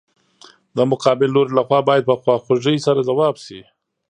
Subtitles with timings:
[0.77, 3.59] د مقابل لوري له خوا باید په خواخوږۍ سره ځواب شي.